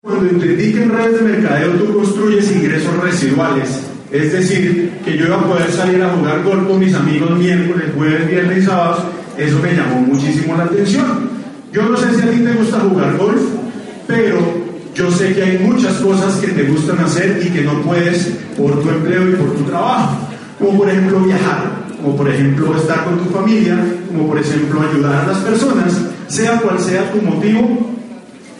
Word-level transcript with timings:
cuando 0.00 0.28
entendí 0.28 0.72
que 0.72 0.82
en 0.82 0.90
redes 0.90 1.20
de 1.20 1.30
mercadeo 1.30 1.72
tú 1.72 1.94
construyes 1.94 2.50
ingresos 2.50 2.96
residuales, 3.00 3.68
es 4.10 4.32
decir, 4.32 4.92
que 5.04 5.16
yo 5.16 5.26
iba 5.26 5.36
a 5.36 5.46
poder 5.46 5.70
salir 5.70 6.02
a 6.02 6.10
jugar 6.10 6.42
golf 6.42 6.66
con 6.68 6.80
mis 6.80 6.94
amigos 6.94 7.38
miércoles, 7.38 7.90
jueves, 7.96 8.28
viernes 8.28 8.62
y 8.62 8.66
sábados, 8.66 9.04
eso 9.38 9.58
me 9.60 9.72
llamó 9.72 10.00
muchísimo 10.00 10.56
la 10.56 10.64
atención. 10.64 11.30
Yo 11.72 11.82
no 11.82 11.96
sé 11.96 12.14
si 12.14 12.22
a 12.22 12.30
ti 12.30 12.38
te 12.38 12.52
gusta 12.52 12.80
jugar 12.80 13.16
golf, 13.16 13.40
pero 14.06 14.38
yo 14.94 15.10
sé 15.10 15.32
que 15.34 15.42
hay 15.42 15.58
muchas 15.58 15.94
cosas 15.96 16.36
que 16.36 16.48
te 16.48 16.64
gustan 16.64 16.98
hacer 16.98 17.40
y 17.44 17.50
que 17.50 17.62
no 17.62 17.82
puedes 17.82 18.32
por 18.56 18.80
tu 18.82 18.88
empleo 18.88 19.28
y 19.28 19.32
por 19.34 19.54
tu 19.54 19.64
trabajo, 19.64 20.16
como 20.58 20.78
por 20.78 20.88
ejemplo 20.88 21.20
viajar, 21.20 21.84
como 22.00 22.16
por 22.16 22.28
ejemplo 22.28 22.76
estar 22.76 23.04
con 23.04 23.18
tu 23.18 23.30
familia, 23.30 23.76
como 24.08 24.28
por 24.28 24.38
ejemplo 24.38 24.82
ayudar 24.82 25.24
a 25.24 25.26
las 25.28 25.38
personas, 25.38 26.00
sea 26.28 26.60
cual 26.60 26.78
sea 26.78 27.10
tu 27.12 27.20
motivo, 27.22 27.93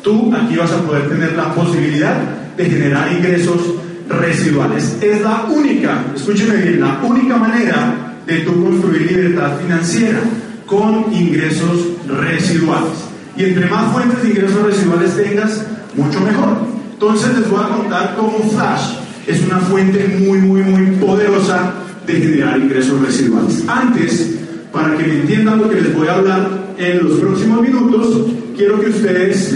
tú 0.05 0.33
aquí 0.33 0.55
vas 0.57 0.71
a 0.71 0.83
poder 0.83 1.09
tener 1.09 1.33
la 1.33 1.53
posibilidad 1.55 2.15
de 2.57 2.65
generar 2.67 3.11
ingresos 3.11 3.61
residuales. 4.09 4.97
Es 5.01 5.21
la 5.23 5.47
única, 5.47 6.05
escúcheme 6.15 6.57
bien, 6.57 6.81
la 6.81 7.01
única 7.03 7.37
manera 7.37 8.15
de 8.27 8.37
tú 8.41 8.63
construir 8.63 9.11
libertad 9.11 9.59
financiera 9.59 10.21
con 10.67 11.13
ingresos 11.13 11.79
residuales. 12.07 12.93
Y 13.37 13.45
entre 13.45 13.67
más 13.67 13.91
fuentes 13.93 14.23
de 14.23 14.29
ingresos 14.29 14.63
residuales 14.63 15.17
tengas, 15.17 15.67
mucho 15.97 16.21
mejor. 16.21 16.59
Entonces 16.93 17.39
les 17.39 17.51
voy 17.51 17.61
a 17.65 17.69
contar 17.69 18.15
cómo 18.17 18.39
Flash 18.51 18.97
es 19.27 19.43
una 19.43 19.59
fuente 19.59 20.07
muy, 20.21 20.39
muy, 20.39 20.61
muy 20.61 20.97
poderosa 20.97 21.73
de 22.07 22.13
generar 22.13 22.59
ingresos 22.59 23.01
residuales. 23.01 23.65
Antes, 23.67 24.35
para 24.71 24.97
que 24.97 25.05
me 25.05 25.15
entiendan 25.21 25.61
lo 25.61 25.71
que 25.71 25.81
les 25.81 25.95
voy 25.95 26.09
a 26.09 26.15
hablar 26.15 26.75
en 26.77 27.05
los 27.05 27.19
próximos 27.19 27.63
minutos, 27.63 28.27
quiero 28.57 28.81
que 28.81 28.89
ustedes 28.91 29.55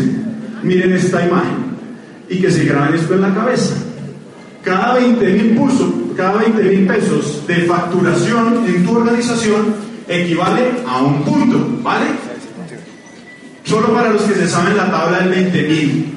Miren 0.63 0.93
esta 0.93 1.27
imagen 1.27 1.69
y 2.29 2.41
que 2.41 2.51
se 2.51 2.65
graben 2.65 2.95
esto 2.95 3.15
en 3.15 3.23
la 3.23 3.35
cabeza. 3.35 3.75
Cada 4.63 4.95
20 4.95 5.27
mil 5.33 5.59
cada 6.17 6.39
20 6.39 6.63
mil 6.65 6.87
pesos 6.87 7.47
de 7.47 7.55
facturación 7.63 8.65
en 8.67 8.85
tu 8.85 8.97
organización 8.97 9.75
equivale 10.09 10.73
a 10.87 11.03
un 11.03 11.23
punto, 11.23 11.81
¿vale? 11.83 12.07
Solo 13.65 13.95
para 13.95 14.11
los 14.11 14.23
que 14.23 14.35
se 14.35 14.49
saben 14.49 14.77
la 14.77 14.91
tabla 14.91 15.21
del 15.21 15.29
20 15.29 15.63
mil. 15.63 16.15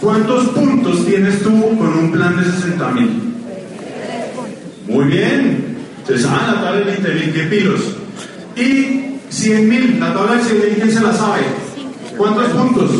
¿Cuántos 0.00 0.48
puntos 0.48 1.06
tienes 1.06 1.42
tú 1.42 1.78
con 1.78 1.98
un 1.98 2.12
plan 2.12 2.36
de 2.36 2.44
60 2.44 2.88
mil? 2.90 3.10
Muy 4.88 5.04
bien. 5.06 5.76
Se 6.06 6.18
saben 6.18 6.46
la 6.46 6.54
tabla 6.54 6.80
del 6.80 6.84
20 6.84 7.14
mil, 7.14 7.32
qué 7.32 7.42
pilos. 7.44 7.80
Y 8.56 9.18
100 9.30 9.68
mil, 9.68 10.00
la 10.00 10.12
tabla 10.12 10.34
del 10.34 10.42
100 10.42 10.58
mil, 10.58 10.74
¿quién 10.76 10.92
se 10.92 11.00
la 11.00 11.12
sabe? 11.14 11.40
¿Cuántos 12.16 12.48
puntos? 12.48 12.90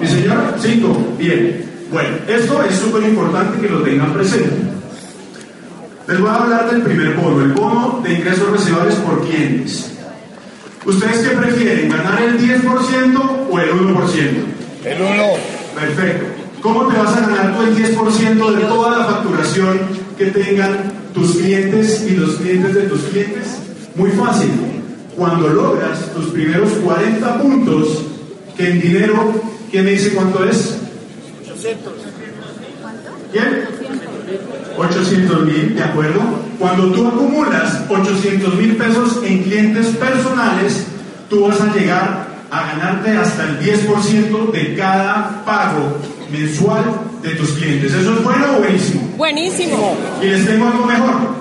¿Mi 0.00 0.06
señor? 0.06 0.54
Cinco. 0.60 1.14
Bien. 1.18 1.64
Bueno, 1.90 2.16
esto 2.28 2.62
es 2.64 2.76
súper 2.76 3.02
importante 3.04 3.60
que 3.60 3.72
lo 3.72 3.82
tengan 3.82 4.12
presente. 4.12 4.56
Les 6.06 6.20
voy 6.20 6.28
a 6.28 6.34
hablar 6.34 6.70
del 6.70 6.82
primer 6.82 7.14
bono, 7.14 7.44
el 7.44 7.52
bono 7.52 8.00
de 8.02 8.14
ingresos 8.14 8.50
residuales 8.50 8.94
por 8.96 9.26
clientes. 9.26 9.92
¿Ustedes 10.84 11.18
qué 11.18 11.36
prefieren, 11.36 11.90
ganar 11.90 12.22
el 12.22 12.38
10% 12.38 13.20
o 13.50 13.58
el 13.58 13.70
1%? 13.70 14.18
El 14.84 15.02
1. 15.02 15.24
Perfecto. 15.74 16.26
¿Cómo 16.62 16.86
te 16.88 16.98
vas 16.98 17.16
a 17.16 17.20
ganar 17.20 17.56
tú 17.56 17.62
el 17.62 17.76
10% 17.76 18.56
de 18.56 18.64
toda 18.64 18.98
la 18.98 19.04
facturación 19.04 19.80
que 20.16 20.26
tengan 20.26 20.92
tus 21.12 21.36
clientes 21.36 22.06
y 22.08 22.16
los 22.16 22.36
clientes 22.36 22.74
de 22.74 22.82
tus 22.82 23.02
clientes? 23.02 23.58
Muy 23.94 24.10
fácil. 24.12 24.50
Cuando 25.16 25.48
logras 25.48 26.12
tus 26.14 26.26
primeros 26.26 26.70
40 26.84 27.42
puntos, 27.42 28.04
que 28.56 28.70
en 28.70 28.80
dinero 28.80 29.42
¿Quién 29.70 29.84
me 29.84 29.90
dice 29.92 30.14
cuánto 30.14 30.44
es? 30.44 30.78
800. 31.50 31.92
¿Quién? 33.32 33.68
800 34.78 35.44
mil, 35.44 35.74
¿de 35.74 35.82
acuerdo? 35.82 36.20
Cuando 36.58 36.92
tú 36.92 37.06
acumulas 37.06 37.82
800 37.88 38.54
mil 38.54 38.76
pesos 38.76 39.20
en 39.24 39.42
clientes 39.42 39.86
personales, 39.96 40.84
tú 41.28 41.48
vas 41.48 41.60
a 41.60 41.74
llegar 41.74 42.28
a 42.50 42.66
ganarte 42.66 43.10
hasta 43.10 43.44
el 43.44 43.60
10% 43.60 44.50
de 44.52 44.74
cada 44.76 45.44
pago 45.44 45.98
mensual 46.30 46.84
de 47.22 47.30
tus 47.30 47.50
clientes. 47.50 47.92
¿Eso 47.92 48.14
es 48.14 48.24
bueno 48.24 48.56
o 48.56 48.60
buenísimo? 48.60 49.14
Buenísimo. 49.16 49.96
Y 50.22 50.26
les 50.26 50.46
tengo 50.46 50.66
algo 50.68 50.86
mejor. 50.86 51.38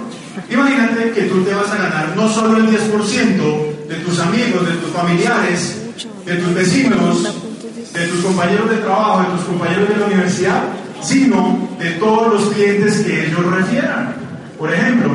Imagínate 0.49 1.11
que 1.11 1.21
tú 1.23 1.43
te 1.43 1.53
vas 1.53 1.71
a 1.71 1.77
ganar 1.77 2.13
no 2.15 2.29
solo 2.29 2.57
el 2.57 2.67
10% 2.67 3.87
de 3.87 3.95
tus 3.95 4.19
amigos, 4.19 4.67
de 4.67 4.75
tus 4.75 4.91
familiares, 4.91 5.75
de 6.25 6.35
tus 6.35 6.53
vecinos, 6.53 7.46
de 7.93 8.07
tus 8.07 8.21
compañeros 8.21 8.69
de 8.69 8.77
trabajo, 8.77 9.21
de 9.21 9.37
tus 9.37 9.45
compañeros 9.45 9.89
de 9.89 9.97
la 9.97 10.05
universidad, 10.05 10.63
sino 11.01 11.69
de 11.79 11.91
todos 11.91 12.33
los 12.33 12.53
clientes 12.53 12.99
que 12.99 13.27
ellos 13.27 13.45
refieran. 13.45 14.15
Por 14.57 14.73
ejemplo, 14.73 15.11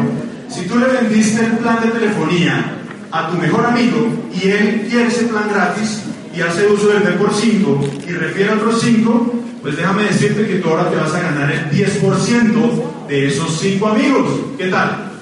si 0.49 0.67
tú 0.67 0.79
le 0.79 0.87
vendiste 0.87 1.45
el 1.45 1.53
plan 1.53 1.81
de 1.83 1.89
telefonía 1.89 2.79
a 3.11 3.29
tu 3.29 3.37
mejor 3.37 3.67
amigo 3.67 4.09
y 4.33 4.49
él 4.49 4.87
quiere 4.89 5.09
ese 5.09 5.25
plan 5.25 5.49
gratis 5.53 6.03
y 6.35 6.41
hace 6.41 6.67
uso 6.67 6.89
del 6.89 7.03
B 7.03 7.11
por 7.13 7.35
5 7.35 7.81
y 8.07 8.13
refiere 8.13 8.51
a 8.51 8.55
otros 8.55 8.81
5, 8.81 9.35
pues 9.63 9.77
déjame 9.77 10.05
decirte 10.05 10.47
que 10.47 10.57
tú 10.57 10.71
ahora 10.71 10.91
te 10.91 10.97
vas 10.97 11.15
a 11.15 11.21
ganar 11.21 11.51
el 11.51 11.71
10% 11.71 13.07
de 13.09 13.29
esos 13.29 13.59
5 13.61 13.89
amigos. 13.89 14.29
¿Qué 14.57 14.69
tal? 14.69 15.13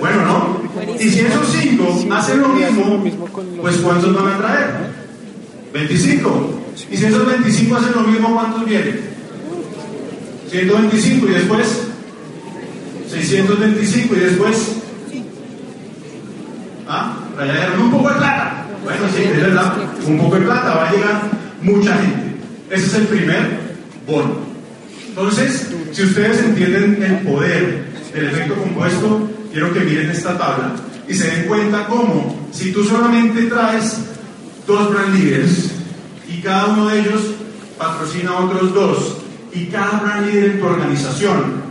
Bueno, 0.00 0.24
¿no? 0.24 0.62
Y 0.98 1.08
si 1.08 1.20
esos 1.20 1.48
5 1.48 2.06
hacen 2.10 2.40
lo 2.40 2.48
mismo, 2.50 3.04
pues 3.60 3.76
¿cuántos 3.76 4.14
van 4.14 4.32
a 4.32 4.38
traer? 4.38 4.70
25. 5.72 6.61
Y 6.90 6.96
si 6.96 7.04
esos 7.04 7.26
25 7.26 7.76
hacen 7.76 7.92
lo 7.94 8.02
mismo, 8.02 8.34
¿cuántos 8.34 8.64
vienen? 8.66 9.00
125 10.50 11.26
y 11.26 11.30
después 11.30 11.82
625 13.10 14.14
y 14.14 14.18
después 14.18 14.82
¿Ah? 16.88 17.16
un 17.80 17.90
poco 17.90 18.08
de 18.08 18.14
plata. 18.16 18.66
Bueno, 18.84 19.00
sí, 19.14 19.22
es 19.22 19.40
verdad, 19.40 19.74
un 20.06 20.18
poco 20.18 20.34
de 20.34 20.42
plata, 20.42 20.74
va 20.74 20.88
a 20.88 20.92
llegar 20.92 21.22
mucha 21.62 21.96
gente. 21.96 22.36
Ese 22.70 22.86
es 22.86 22.94
el 22.94 23.06
primer 23.06 23.60
bono. 24.06 24.36
Entonces, 25.08 25.68
si 25.92 26.02
ustedes 26.02 26.42
entienden 26.42 27.02
el 27.02 27.18
poder 27.18 27.84
del 28.12 28.26
efecto 28.26 28.54
compuesto, 28.56 29.30
quiero 29.52 29.72
que 29.72 29.80
miren 29.80 30.10
esta 30.10 30.36
tabla 30.36 30.72
y 31.08 31.14
se 31.14 31.30
den 31.30 31.46
cuenta 31.46 31.86
cómo, 31.86 32.48
si 32.52 32.72
tú 32.72 32.84
solamente 32.84 33.42
traes 33.42 33.98
dos 34.66 34.90
brand 34.90 35.14
leaders, 35.14 35.70
cada 36.42 36.66
uno 36.66 36.88
de 36.88 37.00
ellos 37.00 37.22
patrocina 37.78 38.30
a 38.30 38.40
otros 38.40 38.74
dos 38.74 39.16
y 39.52 39.66
cada 39.66 40.00
gran 40.00 40.26
líder 40.26 40.44
en 40.52 40.60
tu 40.60 40.66
organización 40.66 41.62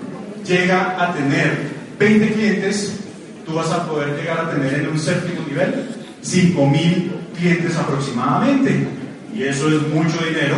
llega 0.46 1.02
a 1.02 1.14
tener 1.14 1.72
20 2.00 2.34
clientes, 2.34 3.00
tú 3.46 3.54
vas 3.54 3.70
a 3.72 3.88
poder 3.88 4.18
llegar 4.18 4.40
a 4.40 4.52
tener 4.52 4.74
en 4.76 4.88
un 4.88 5.00
séptimo 5.00 5.46
nivel 5.48 5.90
5 6.22 6.68
mil 6.68 7.12
clientes 7.38 7.76
aproximadamente. 7.76 8.88
Y 9.34 9.44
eso 9.44 9.68
es 9.70 9.88
mucho 9.88 10.18
dinero. 10.26 10.58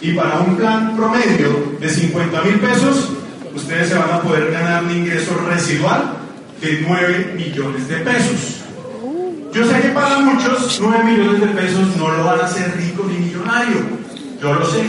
Y 0.00 0.12
para 0.12 0.40
un 0.40 0.56
plan 0.56 0.96
promedio 0.96 1.76
de 1.80 1.88
50 1.88 2.42
mil 2.42 2.60
pesos, 2.60 3.10
ustedes 3.54 3.88
se 3.88 3.94
van 3.94 4.10
a 4.10 4.22
poder 4.22 4.50
ganar 4.52 4.84
un 4.84 4.90
ingreso 4.90 5.36
residual 5.48 6.16
de 6.60 6.84
9 6.86 7.34
millones 7.36 7.88
de 7.88 7.96
pesos. 7.96 8.67
Yo 9.52 9.64
sé 9.64 9.80
que 9.80 9.88
para 9.88 10.18
muchos 10.20 10.78
9 10.80 11.04
millones 11.04 11.40
de 11.40 11.46
pesos 11.48 11.96
no 11.96 12.10
lo 12.10 12.24
van 12.24 12.40
a 12.40 12.44
hacer 12.44 12.76
rico 12.76 13.06
ni 13.08 13.18
millonario. 13.18 13.76
Yo 14.40 14.54
lo 14.54 14.66
sé. 14.66 14.84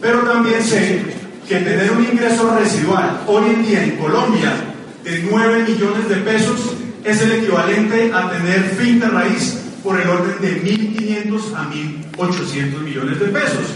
Pero 0.00 0.20
también 0.20 0.62
sé 0.62 1.02
que 1.48 1.56
tener 1.56 1.92
un 1.92 2.04
ingreso 2.04 2.56
residual 2.58 3.20
hoy 3.26 3.44
en 3.50 3.66
día 3.66 3.84
en 3.84 3.96
Colombia 3.96 4.52
de 5.04 5.26
9 5.30 5.64
millones 5.68 6.08
de 6.08 6.16
pesos 6.16 6.72
es 7.04 7.20
el 7.22 7.32
equivalente 7.32 8.10
a 8.12 8.30
tener 8.30 8.60
finca 8.78 9.08
raíz 9.08 9.60
por 9.82 10.00
el 10.00 10.08
orden 10.08 10.40
de 10.40 10.62
1.500 10.62 11.54
a 11.54 11.70
1.800 11.70 12.80
millones 12.80 13.20
de 13.20 13.26
pesos. 13.26 13.66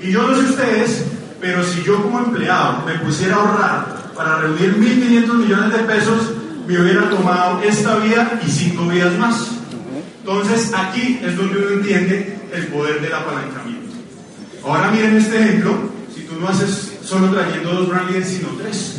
Y 0.00 0.12
yo 0.12 0.22
no 0.22 0.36
sé 0.36 0.44
ustedes, 0.44 1.04
pero 1.40 1.64
si 1.64 1.82
yo 1.82 2.00
como 2.02 2.20
empleado 2.20 2.84
me 2.86 2.94
pusiera 3.00 3.36
a 3.36 3.38
ahorrar 3.40 4.12
para 4.14 4.38
reunir 4.38 4.76
1.500 4.76 5.34
millones 5.34 5.72
de 5.72 5.78
pesos, 5.80 6.32
me 6.66 6.80
hubiera 6.80 7.10
tomado 7.10 7.62
esta 7.62 7.96
vida 7.96 8.40
y 8.44 8.50
cinco 8.50 8.86
vidas 8.86 9.16
más. 9.18 9.50
Entonces 10.28 10.72
aquí 10.74 11.20
es 11.24 11.36
donde 11.36 11.56
uno 11.56 11.70
entiende 11.70 12.36
el 12.52 12.66
poder 12.66 13.00
del 13.00 13.14
apalancamiento. 13.14 13.94
Ahora 14.64 14.90
miren 14.90 15.16
este 15.18 15.38
ejemplo, 15.38 15.88
si 16.12 16.22
tú 16.22 16.40
no 16.40 16.48
haces 16.48 16.94
solo 17.04 17.30
trayendo 17.30 17.72
dos 17.72 17.88
brand 17.88 18.10
leaders, 18.10 18.30
sino 18.30 18.48
tres. 18.60 18.96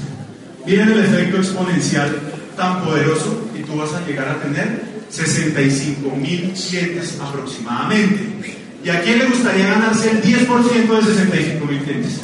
Miren 0.65 0.87
el 0.87 0.99
efecto 0.99 1.35
exponencial 1.35 2.17
tan 2.55 2.81
poderoso 2.81 3.45
y 3.53 3.61
tú 3.63 3.75
vas 3.75 3.93
a 3.93 4.07
llegar 4.07 4.29
a 4.29 4.39
tener 4.39 4.81
65 5.09 6.15
mil 6.15 6.53
clientes 6.53 7.19
aproximadamente. 7.21 8.57
¿Y 8.85 8.89
a 8.89 9.01
quién 9.01 9.19
le 9.19 9.25
gustaría 9.25 9.67
ganarse 9.67 10.09
el 10.11 10.23
10% 10.23 10.47
de 10.87 11.13
65 11.13 11.65
mil 11.65 11.79
clientes? 11.79 12.21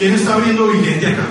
¿Quién 0.00 0.14
está 0.14 0.36
viendo 0.38 0.66
billete 0.66 1.06
acá? 1.06 1.26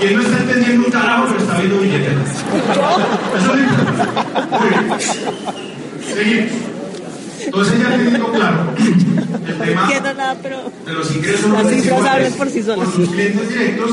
¿Quién 0.00 0.16
no 0.16 0.22
está 0.22 0.38
entendiendo 0.38 0.86
un 0.86 0.90
carajo 0.90 1.26
pero 1.28 1.38
está 1.38 1.58
viendo 1.60 1.78
billete 1.78 2.08
acá? 2.10 3.15
Seguimos. 6.14 6.50
Entonces 7.46 7.78
ya 7.78 7.90
teniendo 7.90 8.32
claro 8.32 8.74
el 9.46 9.58
tema 9.58 9.88
de 10.84 10.92
los 10.92 11.14
ingresos 11.14 11.50
por, 11.50 11.70
sí 12.50 12.62
por 12.62 12.92
sus 12.92 13.08
clientes 13.10 13.48
directos, 13.48 13.90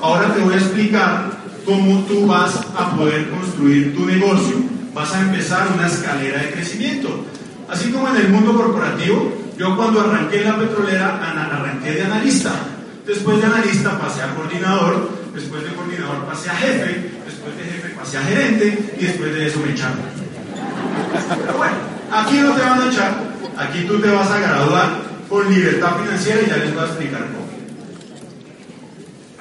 ahora 0.00 0.32
te 0.34 0.40
voy 0.40 0.54
a 0.54 0.56
explicar 0.56 1.30
cómo 1.64 2.04
tú 2.04 2.26
vas 2.26 2.56
a 2.76 2.96
poder 2.96 3.28
construir 3.28 3.94
tu 3.94 4.06
negocio. 4.06 4.56
Vas 4.94 5.12
a 5.12 5.20
empezar 5.20 5.68
una 5.76 5.88
escalera 5.88 6.40
de 6.40 6.52
crecimiento. 6.52 7.24
Así 7.68 7.90
como 7.90 8.08
en 8.08 8.16
el 8.16 8.28
mundo 8.28 8.54
corporativo, 8.54 9.32
yo 9.58 9.76
cuando 9.76 10.00
arranqué 10.00 10.38
en 10.38 10.44
la 10.44 10.58
petrolera 10.58 11.20
arranqué 11.52 11.92
de 11.92 12.02
analista. 12.02 12.52
Después 13.06 13.40
de 13.40 13.46
analista 13.46 13.98
pasé 13.98 14.22
a 14.22 14.34
coordinador, 14.34 15.10
después 15.34 15.62
de 15.64 15.74
coordinador 15.74 16.24
pasé 16.26 16.50
a 16.50 16.54
jefe, 16.54 17.10
después 17.46 17.56
de 17.56 17.72
jefe 17.72 17.94
pasé 17.94 18.18
a 18.18 18.22
gerente 18.22 18.94
y 18.98 19.04
después 19.04 19.34
de 19.34 19.46
eso 19.46 19.60
me 19.60 19.72
echaron. 19.72 19.98
Pero 21.28 21.56
bueno, 21.56 21.74
aquí 22.12 22.38
no 22.38 22.52
te 22.52 22.60
van 22.60 22.82
a 22.82 22.90
echar, 22.90 23.14
aquí 23.56 23.84
tú 23.86 24.00
te 24.00 24.10
vas 24.10 24.30
a 24.30 24.38
graduar 24.38 24.88
con 25.28 25.52
libertad 25.52 25.96
financiera 26.02 26.40
y 26.42 26.50
ya 26.50 26.56
les 26.56 26.74
voy 26.74 26.82
a 26.82 26.86
explicar 26.86 27.20
cómo. 27.20 27.46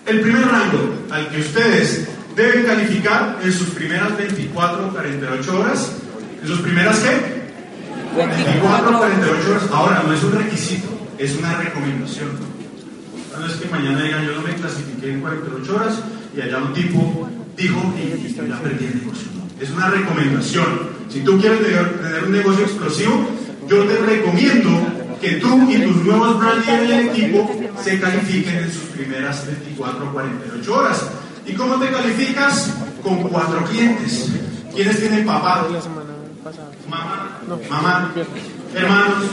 El 0.05 0.21
primer 0.21 0.47
rango 0.47 1.07
al 1.09 1.29
que 1.29 1.41
ustedes 1.41 2.07
deben 2.35 2.65
calificar 2.65 3.39
en 3.41 3.51
sus 3.51 3.69
primeras 3.69 4.15
24 4.15 4.87
o 4.87 4.89
48 4.91 5.59
horas, 5.59 5.91
en 6.41 6.47
sus 6.47 6.59
primeras 6.59 6.99
qué? 6.99 7.45
24 8.15 8.95
o 8.95 8.99
48 8.99 9.51
horas. 9.51 9.63
Ahora, 9.71 10.03
no 10.05 10.13
es 10.13 10.23
un 10.23 10.31
requisito, 10.31 10.87
es 11.17 11.35
una 11.35 11.55
recomendación. 11.55 12.29
No 13.37 13.45
es 13.45 13.53
que 13.53 13.67
mañana 13.67 14.01
digan 14.01 14.25
yo 14.25 14.35
no 14.35 14.41
me 14.43 14.53
clasifiqué 14.53 15.11
en 15.11 15.21
48 15.21 15.75
horas 15.75 15.95
y 16.35 16.41
allá 16.41 16.57
un 16.59 16.73
tipo 16.73 17.29
dijo 17.57 17.93
y 17.97 18.33
ya 18.33 18.59
perdí 18.61 18.85
el 18.85 18.99
negocio. 19.01 19.27
Es 19.59 19.69
una 19.69 19.89
recomendación. 19.89 20.65
Si 21.09 21.21
tú 21.21 21.39
quieres 21.39 21.59
tener 21.61 22.23
un 22.25 22.31
negocio 22.31 22.65
explosivo, 22.65 23.27
yo 23.67 23.83
te 23.85 23.97
recomiendo 23.97 24.69
que 25.21 25.31
tú 25.35 25.69
y 25.69 25.77
tus 25.77 25.95
nuevos 26.03 26.39
brand 26.39 26.63
y 26.67 26.91
el 26.91 26.91
equipo 27.09 27.49
se 27.83 27.99
califiquen 27.99 28.57
en 28.57 28.71
sus 28.71 28.83
primeras 28.95 29.45
24 29.45 30.09
o 30.09 30.13
48 30.13 30.73
horas. 30.73 31.09
¿Y 31.45 31.53
cómo 31.53 31.79
te 31.79 31.89
calificas? 31.89 32.73
Con 33.01 33.23
cuatro 33.23 33.63
clientes. 33.65 34.29
¿Quiénes 34.73 34.99
tienen 34.99 35.25
papá? 35.25 35.67
Mamá, 36.89 37.39
mamá, 37.69 38.13
hermanos, 38.75 39.25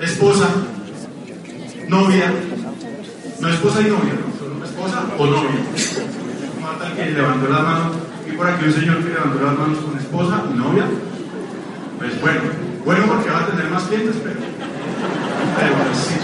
esposa, 0.00 0.48
novia, 1.88 2.32
no 3.40 3.48
esposa 3.48 3.80
y 3.80 3.84
novia, 3.84 4.14
solo 4.38 4.64
esposa 4.64 5.04
o 5.18 5.26
novia. 5.26 6.21
Que 6.96 7.10
levantó 7.10 7.48
las 7.48 7.62
manos, 7.62 7.96
y 8.28 8.32
por 8.36 8.46
aquí 8.46 8.64
un 8.66 8.72
señor 8.72 8.98
que 8.98 9.10
levantó 9.10 9.44
las 9.44 9.58
manos 9.58 9.78
con 9.78 9.98
esposa 9.98 10.42
y 10.52 10.58
novia. 10.58 10.84
Pues 11.98 12.20
bueno, 12.20 12.40
bueno 12.84 13.06
porque 13.06 13.30
va 13.30 13.40
a 13.40 13.46
tener 13.46 13.70
más 13.70 13.82
clientes, 13.84 14.16
pero, 14.22 14.40
pero 15.56 15.74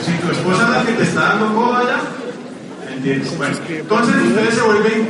si, 0.05 0.13
tu 0.13 0.33
esposa 0.33 0.65
es 0.65 0.71
la 0.71 0.85
que 0.85 0.93
te 0.93 1.03
está 1.05 1.21
dando 1.21 1.55
coda 1.55 1.85
ya, 1.85 2.93
¿entiendes? 2.93 3.37
Bueno, 3.37 3.57
entonces 3.69 4.15
ustedes 4.17 4.55
se 4.55 4.63
vuelven 4.63 5.09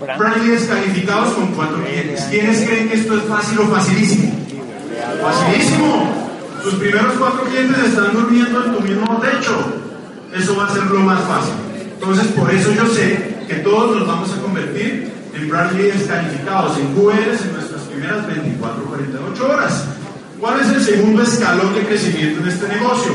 brand 0.00 0.44
descalificados 0.44 1.34
con 1.34 1.46
cuatro 1.48 1.82
clientes. 1.82 2.24
¿Quiénes 2.30 2.66
creen 2.66 2.88
que 2.88 2.94
esto 2.96 3.16
es 3.16 3.22
fácil 3.24 3.58
o 3.58 3.66
facilísimo? 3.68 4.32
Facilísimo. 5.22 6.30
Tus 6.62 6.74
primeros 6.74 7.14
cuatro 7.18 7.44
clientes 7.44 7.78
están 7.84 8.12
durmiendo 8.12 8.64
en 8.64 8.74
tu 8.74 8.80
mismo 8.80 9.20
techo. 9.20 9.72
Eso 10.34 10.56
va 10.56 10.66
a 10.66 10.70
ser 10.70 10.84
lo 10.84 11.00
más 11.00 11.20
fácil. 11.22 11.54
Entonces, 11.94 12.26
por 12.28 12.50
eso 12.50 12.72
yo 12.72 12.86
sé 12.86 13.29
que 13.50 13.56
todos 13.56 13.98
nos 13.98 14.06
vamos 14.06 14.32
a 14.32 14.40
convertir 14.40 15.10
en 15.34 15.48
brand 15.48 15.76
leaders 15.76 16.04
calificados, 16.04 16.78
en 16.78 16.94
QRs 16.94 17.44
en 17.46 17.52
nuestras 17.54 17.82
primeras 17.82 18.24
24 18.28 18.84
o 18.84 18.86
48 18.86 19.50
horas. 19.50 19.84
¿Cuál 20.38 20.60
es 20.60 20.68
el 20.68 20.80
segundo 20.80 21.22
escalón 21.24 21.74
de 21.74 21.80
crecimiento 21.80 22.42
en 22.42 22.48
este 22.48 22.68
negocio? 22.68 23.12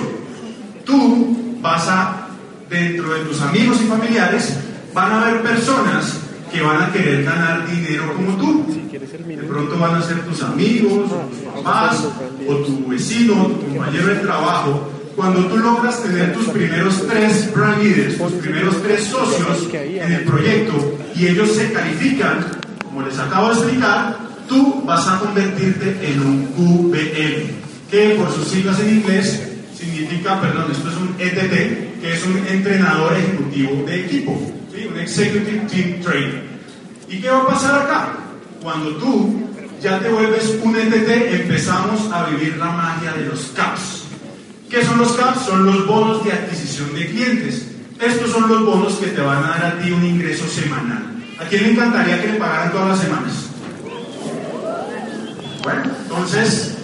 Tú 0.84 1.58
vas 1.62 1.88
a, 1.88 2.28
dentro 2.70 3.14
de 3.14 3.22
tus 3.24 3.42
amigos 3.42 3.80
y 3.82 3.86
familiares, 3.86 4.58
van 4.94 5.14
a 5.14 5.22
haber 5.22 5.42
personas 5.42 6.20
que 6.52 6.62
van 6.62 6.84
a 6.84 6.92
querer 6.92 7.24
ganar 7.24 7.66
dinero 7.66 8.14
como 8.14 8.36
tú. 8.36 8.66
De 8.92 9.44
pronto 9.44 9.80
van 9.80 9.96
a 9.96 10.02
ser 10.02 10.20
tus 10.26 10.44
amigos, 10.44 11.12
tus 11.30 11.64
papás, 11.64 12.04
o 12.46 12.56
tu 12.56 12.88
vecino, 12.90 13.36
tu 13.48 13.74
compañero 13.74 14.08
de 14.08 14.16
trabajo. 14.16 14.92
Cuando 15.15 15.45
tú 15.45 15.57
logras 15.57 16.03
tener 16.03 16.33
tus 16.33 16.50
primeros 16.50 17.07
tres 17.07 17.53
brand 17.53 17.81
leaders, 17.81 18.17
tus 18.17 18.33
primeros 18.33 18.81
tres 18.83 19.06
socios 19.06 19.69
en 19.71 20.12
el 20.12 20.23
proyecto 20.23 20.97
y 21.15 21.27
ellos 21.27 21.51
se 21.51 21.71
califican, 21.71 22.45
como 22.83 23.01
les 23.01 23.17
acabo 23.17 23.47
de 23.47 23.53
explicar, 23.53 24.17
tú 24.50 24.83
vas 24.85 25.07
a 25.07 25.19
convertirte 25.19 25.97
en 26.06 26.19
un 26.19 26.45
QBM, 26.47 27.50
que 27.89 28.15
por 28.15 28.29
sus 28.31 28.47
siglas 28.50 28.77
en 28.81 28.97
inglés 28.97 29.41
significa, 29.77 30.41
perdón, 30.41 30.71
esto 30.71 30.89
es 30.89 30.97
un 30.97 31.15
ETT, 31.17 32.01
que 32.01 32.13
es 32.13 32.25
un 32.25 32.38
entrenador 32.47 33.13
ejecutivo 33.13 33.85
de 33.85 34.06
equipo, 34.06 34.31
un 34.31 35.00
Executive 35.00 35.65
Team 35.69 36.01
Trainer. 36.01 36.44
¿Y 37.07 37.21
qué 37.21 37.29
va 37.29 37.44
a 37.44 37.47
pasar 37.47 37.81
acá? 37.83 38.17
Cuando 38.62 38.97
tú 38.97 39.47
ya 39.81 40.00
te 40.00 40.09
vuelves 40.09 40.57
un 40.62 40.75
ETT, 40.75 41.41
empezamos 41.41 42.12
a 42.12 42.25
vivir 42.29 42.57
la 42.57 42.71
magia 42.71 43.13
de 43.13 43.25
los 43.25 43.45
CAPS. 43.56 43.94
¿Qué 44.69 44.83
son 44.83 44.97
los 44.97 45.13
CAPS? 45.13 45.45
Son 45.45 45.65
los 45.65 45.85
bonos 45.85 46.23
de 46.23 46.31
adquisición 46.31 46.94
de 46.95 47.06
clientes. 47.07 47.67
Estos 48.00 48.31
son 48.31 48.50
los 48.50 48.65
bonos 48.65 48.95
que 48.95 49.07
te 49.07 49.21
van 49.21 49.44
a 49.44 49.50
dar 49.50 49.65
a 49.65 49.79
ti 49.79 49.91
un 49.91 50.06
ingreso 50.06 50.47
semanal. 50.47 51.03
¿A 51.39 51.45
quién 51.45 51.63
le 51.63 51.71
encantaría 51.71 52.21
que 52.21 52.31
le 52.31 52.39
pagaran 52.39 52.71
todas 52.71 52.89
las 52.89 53.00
semanas? 53.00 53.33
Bueno, 55.63 55.83
entonces, 56.01 56.75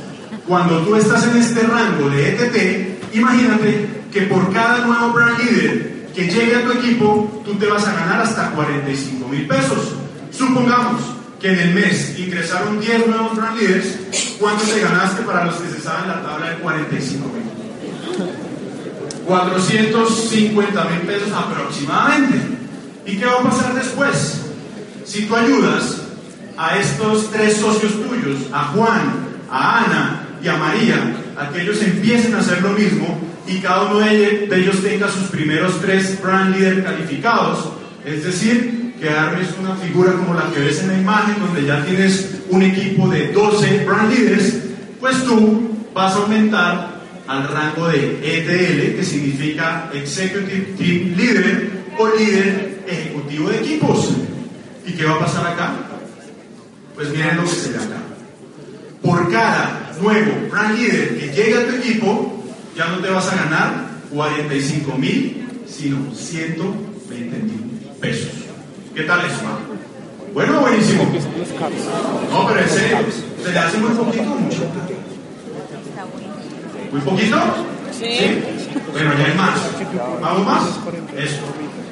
cuando 0.47 0.79
tú 0.81 0.95
estás 0.95 1.25
en 1.27 1.37
este 1.37 1.61
rango 1.61 2.09
de 2.09 2.29
ETT, 2.29 3.15
imagínate 3.15 3.87
que 4.11 4.21
por 4.23 4.51
cada 4.53 4.85
nuevo 4.85 5.13
brand 5.13 5.39
leader 5.39 6.07
que 6.13 6.27
llegue 6.27 6.55
a 6.55 6.63
tu 6.63 6.71
equipo, 6.73 7.41
tú 7.45 7.55
te 7.55 7.65
vas 7.67 7.88
a 7.88 7.93
ganar 7.93 8.21
hasta 8.21 8.51
45 8.51 9.27
mil 9.27 9.47
pesos. 9.47 9.95
Supongamos 10.31 11.01
que 11.39 11.51
en 11.53 11.59
el 11.59 11.73
mes 11.73 12.17
ingresaron 12.19 12.79
10 12.79 13.07
nuevos 13.07 13.35
brand 13.35 13.59
leaders, 13.59 13.95
¿cuánto 14.39 14.63
te 14.63 14.79
ganaste 14.79 15.23
para 15.23 15.45
los 15.45 15.55
que 15.55 15.69
se 15.69 15.81
saben 15.81 16.07
la 16.07 16.21
tabla 16.21 16.51
de 16.51 16.55
45 16.57 17.27
mil? 17.27 17.61
450 19.25 20.83
mil 20.85 20.99
pesos 21.01 21.29
aproximadamente. 21.31 22.37
¿Y 23.05 23.17
qué 23.17 23.25
va 23.25 23.39
a 23.39 23.43
pasar 23.43 23.73
después? 23.73 24.41
Si 25.05 25.25
tú 25.25 25.35
ayudas 25.35 26.01
a 26.57 26.77
estos 26.77 27.31
tres 27.31 27.57
socios 27.57 27.93
tuyos, 27.93 28.37
a 28.53 28.65
Juan, 28.65 29.13
a 29.49 29.85
Ana 29.85 30.27
y 30.43 30.47
a 30.47 30.57
María, 30.57 31.15
a 31.37 31.49
que 31.49 31.61
ellos 31.61 31.81
empiecen 31.81 32.35
a 32.35 32.39
hacer 32.39 32.61
lo 32.61 32.69
mismo 32.69 33.19
y 33.47 33.59
cada 33.59 33.83
uno 33.83 33.99
de 33.99 34.47
ellos 34.51 34.81
tenga 34.83 35.09
sus 35.09 35.27
primeros 35.29 35.81
tres 35.81 36.21
brand 36.21 36.55
leader 36.55 36.83
calificados, 36.83 37.69
es 38.05 38.23
decir, 38.23 38.93
que 38.99 39.09
armes 39.09 39.47
una 39.59 39.75
figura 39.75 40.13
como 40.13 40.35
la 40.35 40.51
que 40.51 40.59
ves 40.59 40.79
en 40.81 40.89
la 40.89 40.97
imagen, 40.99 41.35
donde 41.39 41.65
ya 41.65 41.83
tienes 41.83 42.41
un 42.49 42.61
equipo 42.61 43.07
de 43.09 43.31
12 43.31 43.85
brand 43.85 44.13
leaders, 44.13 44.53
pues 44.99 45.23
tú 45.25 45.71
vas 45.93 46.13
a 46.13 46.17
aumentar 46.17 46.90
al 47.31 47.47
rango 47.47 47.88
de 47.88 48.19
ETL, 48.21 48.97
que 48.97 49.03
significa 49.05 49.89
Executive 49.93 50.73
Team 50.77 51.15
Leader 51.15 51.69
o 51.97 52.07
líder 52.09 52.83
ejecutivo 52.85 53.50
de 53.50 53.57
equipos. 53.57 54.09
¿Y 54.85 54.91
qué 54.91 55.05
va 55.05 55.13
a 55.13 55.19
pasar 55.19 55.47
acá? 55.47 55.71
Pues 56.93 57.09
miren 57.11 57.38
lo 57.38 57.43
que 57.43 57.50
se 57.50 57.69
ve 57.69 57.77
acá. 57.77 58.01
Por 59.01 59.31
cada 59.31 59.93
nuevo 60.01 60.50
brand 60.51 60.77
leader 60.77 61.17
que 61.17 61.27
llegue 61.27 61.57
a 61.57 61.67
tu 61.67 61.75
equipo, 61.77 62.43
ya 62.75 62.89
no 62.89 62.97
te 62.97 63.09
vas 63.09 63.31
a 63.31 63.35
ganar 63.35 63.85
45 64.11 64.97
mil, 64.97 65.47
sino 65.65 66.13
120 66.13 67.38
mil 67.38 67.79
pesos. 68.01 68.31
¿Qué 68.93 69.03
tal 69.03 69.25
eso? 69.25 69.39
Bueno, 70.33 70.59
buenísimo. 70.59 71.03
No, 72.29 72.47
pero 72.47 72.67
serio, 72.67 72.97
¿se 73.41 73.51
le 73.51 73.57
hace 73.57 73.77
muy 73.77 73.91
poquito 73.91 74.23
mucho? 74.23 74.67
¿Muy 76.91 77.01
poquito? 77.01 77.38
Sí. 77.91 78.41
Bueno, 78.91 79.12
ya 79.17 79.25
hay 79.25 79.38
más. 79.38 79.60
¿Vamos 80.21 80.45
más? 80.45 80.63
Eso. 81.17 81.41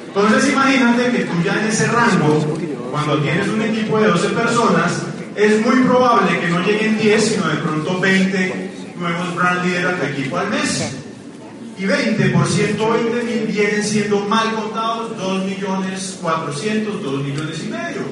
Entonces 0.06 0.52
imagínate 0.52 1.10
que 1.10 1.24
tú 1.24 1.32
ya 1.44 1.60
en 1.60 1.68
ese 1.68 1.86
rango, 1.86 2.58
cuando 2.90 3.18
tienes 3.22 3.48
un 3.48 3.62
equipo 3.62 3.98
de 3.98 4.08
12 4.08 4.28
personas, 4.30 5.02
es 5.36 5.64
muy 5.64 5.76
probable 5.84 6.38
que 6.40 6.48
no 6.48 6.60
lleguen 6.60 6.98
10, 6.98 7.24
sino 7.24 7.48
de 7.48 7.56
pronto 7.56 8.00
20 8.00 8.70
nuevos 8.96 9.34
brand 9.36 9.64
leader 9.64 9.86
a 9.86 9.96
tu 9.96 10.06
equipo 10.06 10.36
al 10.36 10.50
mes. 10.50 10.92
Y 11.78 11.86
20 11.86 12.28
por 12.30 12.46
120 12.46 13.22
mil 13.22 13.46
vienen 13.46 13.82
siendo 13.82 14.20
mal 14.20 14.52
contados 14.52 15.16
2 15.16 15.44
millones 15.46 16.18
400, 16.20 17.02
2 17.02 17.22
millones 17.22 17.58
y 17.64 17.68
medio. 17.68 18.02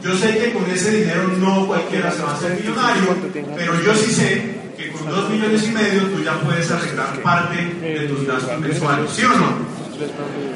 Yo 0.00 0.16
sé 0.16 0.38
que 0.38 0.52
con 0.52 0.70
ese 0.70 0.92
dinero 0.92 1.26
no 1.38 1.66
cualquiera 1.66 2.12
se 2.12 2.22
va 2.22 2.30
a 2.30 2.34
hacer 2.34 2.52
millonario, 2.54 3.16
pero 3.56 3.82
yo 3.82 3.94
sí 3.96 4.12
sé 4.12 4.57
que 4.78 4.92
con 4.92 5.10
2 5.10 5.30
millones 5.30 5.64
y 5.64 5.72
medio 5.72 6.02
tú 6.04 6.22
ya 6.22 6.34
puedes 6.40 6.70
arreglar 6.70 7.20
parte 7.20 7.56
de 7.80 8.06
tus 8.06 8.24
gastos 8.24 8.60
mensuales, 8.60 9.10
¿sí 9.10 9.24
o 9.24 9.28
no? 9.30 9.78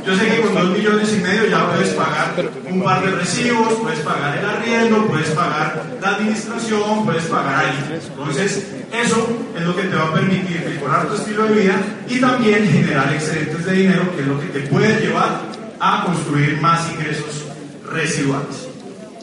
Yo 0.07 0.17
sé 0.17 0.27
que 0.29 0.41
con 0.43 0.55
2 0.55 0.79
millones 0.79 1.13
y 1.13 1.21
medio 1.21 1.47
ya 1.47 1.69
puedes 1.69 1.89
pagar 1.95 2.33
un 2.71 2.83
par 2.85 3.05
de 3.05 3.11
recibos, 3.11 3.73
puedes 3.75 3.99
pagar 4.01 4.39
el 4.39 4.45
arriendo, 4.45 5.05
puedes 5.09 5.31
pagar 5.31 5.85
la 6.01 6.09
administración, 6.11 7.05
puedes 7.05 7.25
pagar 7.25 7.65
ahí. 7.65 8.01
Entonces, 8.09 8.65
eso 8.93 9.29
es 9.57 9.63
lo 9.63 9.75
que 9.75 9.83
te 9.83 9.97
va 9.97 10.05
a 10.05 10.15
permitir 10.15 10.65
mejorar 10.73 11.09
tu 11.09 11.15
estilo 11.17 11.45
de 11.47 11.61
vida 11.61 11.75
y 12.09 12.21
también 12.21 12.71
generar 12.71 13.13
excedentes 13.13 13.65
de 13.65 13.73
dinero, 13.73 14.15
que 14.15 14.23
es 14.23 14.29
lo 14.29 14.41
que 14.41 14.47
te 14.47 14.61
puede 14.69 15.01
llevar 15.01 15.41
a 15.81 16.05
construir 16.05 16.61
más 16.61 16.89
ingresos 16.93 17.47
residuales. 17.91 18.69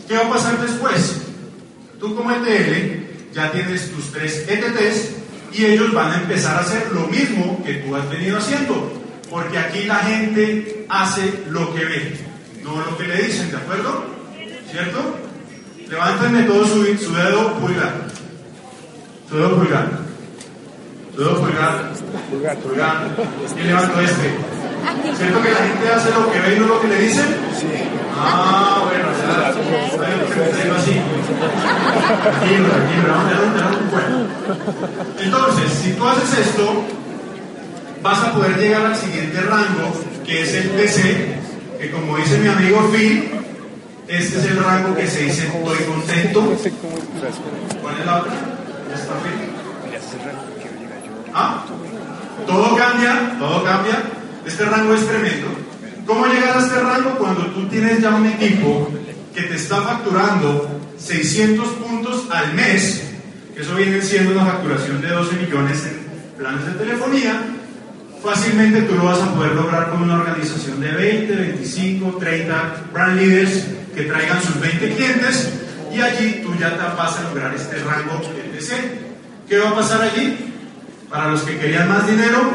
¿Qué 0.10 0.18
va 0.18 0.26
a 0.26 0.30
pasar 0.30 0.60
después? 0.60 1.22
Tú 2.02 2.14
como 2.16 2.32
ETL 2.32 3.09
ya 3.40 3.52
tienes 3.54 3.90
tus 3.92 4.12
tres 4.12 4.46
ETTs 4.50 5.12
y 5.54 5.66
ellos 5.66 5.94
van 5.94 6.12
a 6.12 6.18
empezar 6.18 6.58
a 6.58 6.60
hacer 6.60 6.92
lo 6.92 7.08
mismo 7.08 7.64
que 7.64 7.76
tú 7.76 7.96
has 7.96 8.10
venido 8.10 8.38
haciendo 8.38 8.92
porque 9.30 9.58
aquí 9.58 9.84
la 9.84 10.00
gente 10.00 10.86
hace 10.90 11.46
lo 11.50 11.74
que 11.74 11.86
ve, 11.86 12.18
no 12.64 12.82
lo 12.82 12.98
que 12.98 13.08
le 13.08 13.24
dicen, 13.24 13.50
¿de 13.50 13.58
acuerdo? 13.58 14.06
¿Cierto? 14.70 15.16
Levántenme 15.88 16.44
todo 16.44 16.66
su, 16.66 16.84
su 16.98 17.14
dedo 17.14 17.54
pulgar. 17.60 18.08
Su 19.30 19.38
dedo 19.38 19.56
pulgar. 19.56 19.90
Su 21.16 21.22
dedo 21.22 21.40
pulgar. 21.40 21.94
Pulgar. 22.30 22.58
Pulgar. 22.58 23.16
¿Quién 23.56 23.68
levantó 23.68 24.02
este? 24.02 24.30
¿Cierto 25.18 25.42
que 25.42 25.52
la 25.52 25.60
gente 25.60 25.90
hace 25.90 26.12
lo 26.12 26.32
que 26.32 26.40
ve 26.40 26.56
y 26.56 26.60
no 26.60 26.68
lo 26.68 26.82
que 26.82 26.88
le 26.88 27.00
dicen? 27.00 27.26
Sí. 27.58 27.68
Ah, 28.22 28.84
bueno, 28.84 29.08
ya. 29.18 29.50
Está 29.50 30.76
así. 30.76 30.96
Tranquilo, 32.22 32.68
tranquilo. 32.70 33.10
Entonces, 35.20 35.72
si 35.74 35.92
tú 35.94 36.08
haces 36.08 36.48
esto, 36.48 36.84
vas 38.02 38.24
a 38.24 38.34
poder 38.34 38.58
llegar 38.58 38.86
al 38.86 38.96
siguiente 38.96 39.42
rango, 39.42 39.94
que 40.26 40.42
es 40.42 40.54
el 40.54 40.76
DC, 40.76 41.40
que 41.80 41.92
como 41.92 42.18
dice 42.18 42.38
mi 42.40 42.48
amigo 42.48 42.90
Phil, 42.92 43.32
este 44.08 44.40
es 44.40 44.46
el 44.46 44.64
rango 44.64 44.96
que 44.96 45.08
se 45.08 45.24
dice 45.24 45.48
estoy 45.48 45.86
contento. 45.86 46.42
¿Cuál 47.82 48.00
es 48.00 48.06
la 48.06 48.18
otra? 48.18 48.32
¿Ya 48.90 48.96
está 48.96 49.14
Phil? 49.24 49.50
¿Ah? 51.34 51.64
Todo 52.48 52.76
cambia, 52.76 53.36
todo 53.38 53.64
cambia. 53.64 54.02
Este 54.46 54.66
rango 54.66 54.94
es 54.96 55.08
tremendo. 55.08 55.59
¿Cómo 56.10 56.26
llegar 56.26 56.58
a 56.58 56.60
este 56.60 56.80
rango? 56.82 57.12
Cuando 57.20 57.46
tú 57.52 57.68
tienes 57.68 58.02
ya 58.02 58.10
un 58.10 58.26
equipo 58.26 58.90
que 59.36 59.44
te 59.44 59.54
está 59.54 59.80
facturando 59.80 60.82
600 60.98 61.68
puntos 61.74 62.26
al 62.32 62.56
mes, 62.56 63.04
que 63.54 63.62
eso 63.62 63.76
viene 63.76 64.02
siendo 64.02 64.32
una 64.32 64.44
facturación 64.44 65.02
de 65.02 65.10
12 65.10 65.36
millones 65.36 65.86
en 65.86 66.36
planes 66.36 66.66
de 66.66 66.72
telefonía, 66.84 67.44
fácilmente 68.24 68.82
tú 68.82 68.96
lo 68.96 69.04
vas 69.04 69.22
a 69.22 69.36
poder 69.36 69.54
lograr 69.54 69.92
con 69.92 70.02
una 70.02 70.16
organización 70.16 70.82
de 70.82 70.94
20, 70.94 71.36
25, 71.36 72.18
30 72.18 72.76
brand 72.92 73.16
leaders 73.16 73.66
que 73.96 74.02
traigan 74.06 74.42
sus 74.42 74.60
20 74.60 74.96
clientes 74.96 75.54
y 75.94 76.02
allí 76.02 76.42
tú 76.44 76.56
ya 76.60 76.72
te 76.72 76.98
vas 76.98 77.20
a 77.20 77.22
lograr 77.22 77.54
este 77.54 77.84
rango 77.84 78.20
ETC. 78.24 79.48
¿Qué 79.48 79.60
va 79.60 79.70
a 79.70 79.76
pasar 79.76 80.02
allí? 80.02 80.56
Para 81.08 81.28
los 81.28 81.44
que 81.44 81.60
querían 81.60 81.88
más 81.88 82.08
dinero 82.08 82.50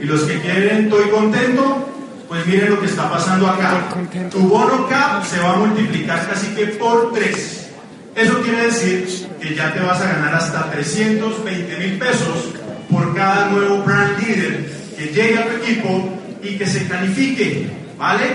y 0.00 0.06
los 0.06 0.22
que 0.22 0.40
quieren 0.40 0.86
estoy 0.86 1.08
contento, 1.10 1.89
pues 2.30 2.46
miren 2.46 2.70
lo 2.70 2.80
que 2.80 2.86
está 2.86 3.10
pasando 3.10 3.48
acá. 3.48 3.88
Tu 4.30 4.38
bono 4.38 4.86
CAP 4.86 5.24
se 5.24 5.40
va 5.40 5.54
a 5.54 5.56
multiplicar 5.56 6.28
casi 6.28 6.46
que 6.54 6.66
por 6.66 7.12
3. 7.12 7.70
Eso 8.14 8.40
quiere 8.42 8.66
decir 8.66 9.28
que 9.40 9.52
ya 9.52 9.74
te 9.74 9.80
vas 9.80 10.00
a 10.00 10.12
ganar 10.12 10.34
hasta 10.36 10.70
320 10.70 11.78
mil 11.78 11.98
pesos 11.98 12.54
por 12.88 13.16
cada 13.16 13.46
nuevo 13.48 13.82
brand 13.82 14.16
leader 14.20 14.64
que 14.96 15.06
llegue 15.06 15.38
a 15.40 15.48
tu 15.48 15.56
equipo 15.56 16.08
y 16.40 16.56
que 16.56 16.66
se 16.66 16.86
califique, 16.86 17.68
¿vale? 17.98 18.26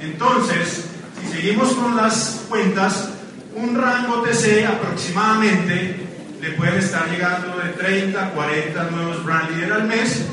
Entonces, 0.00 0.86
si 1.20 1.36
seguimos 1.36 1.74
con 1.74 1.94
las 1.94 2.46
cuentas, 2.48 3.10
un 3.54 3.76
rango 3.76 4.22
TC 4.22 4.64
aproximadamente 4.66 5.96
le 6.40 6.52
pueden 6.52 6.76
estar 6.76 7.06
llegando 7.10 7.58
de 7.58 7.68
30, 7.68 8.30
40 8.30 8.82
nuevos 8.84 9.22
brand 9.22 9.50
leader 9.50 9.74
al 9.74 9.84
mes 9.88 10.24